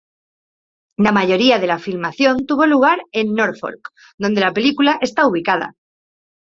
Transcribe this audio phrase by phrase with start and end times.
[0.97, 5.75] La mayoría de la filmación tuvo lugar en Norfolk donde la película está ubicada.